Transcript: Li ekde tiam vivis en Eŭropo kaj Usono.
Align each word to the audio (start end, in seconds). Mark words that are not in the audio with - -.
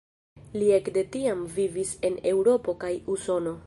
Li 0.61 0.69
ekde 0.77 1.03
tiam 1.17 1.45
vivis 1.59 1.95
en 2.11 2.21
Eŭropo 2.35 2.81
kaj 2.87 2.95
Usono. 3.19 3.59